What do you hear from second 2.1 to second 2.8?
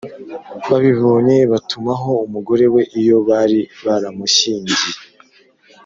umugore